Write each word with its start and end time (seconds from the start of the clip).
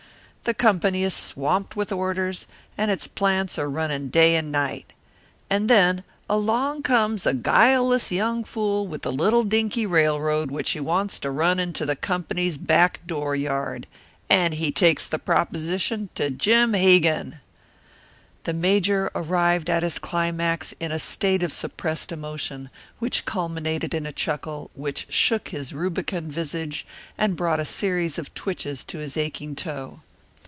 The 0.43 0.55
company 0.55 1.03
is 1.03 1.13
swamped 1.13 1.75
with 1.75 1.91
orders, 1.91 2.47
and 2.75 2.89
its 2.89 3.05
plants 3.05 3.59
are 3.59 3.69
running 3.69 4.09
day 4.09 4.35
and 4.35 4.51
night. 4.51 4.91
And 5.51 5.69
then 5.69 6.03
along 6.27 6.81
comes 6.81 7.27
a 7.27 7.33
guileless 7.35 8.11
young 8.11 8.43
fool 8.43 8.87
with 8.87 9.05
a 9.05 9.11
little 9.11 9.43
dinky 9.43 9.85
railroad 9.85 10.49
which 10.49 10.71
he 10.71 10.79
wants 10.79 11.19
to 11.19 11.29
run 11.29 11.59
into 11.59 11.85
the 11.85 11.95
Company's 11.95 12.57
back 12.57 13.05
door 13.05 13.35
yard; 13.35 13.85
and 14.31 14.55
he 14.55 14.71
takes 14.71 15.07
the 15.07 15.19
proposition 15.19 16.09
to 16.15 16.31
Jim 16.31 16.73
Hegan!" 16.73 17.39
The 18.43 18.53
Major 18.53 19.11
arrived 19.13 19.69
at 19.69 19.83
his 19.83 19.99
climax 19.99 20.73
in 20.79 20.91
a 20.91 20.97
state 20.99 21.43
of 21.43 21.53
suppressed 21.53 22.11
emotion, 22.11 22.71
which 22.97 23.25
culminated 23.25 23.93
in 23.93 24.07
a 24.07 24.11
chuckle, 24.11 24.71
which 24.73 25.05
shook 25.11 25.49
his 25.49 25.71
rubicund 25.71 26.33
visage 26.33 26.85
and 27.15 27.37
brought 27.37 27.59
a 27.61 27.63
series 27.63 28.17
of 28.17 28.33
twitches 28.33 28.83
to 28.85 28.97
his 28.97 29.15
aching 29.17 29.55
toe. 29.55 29.99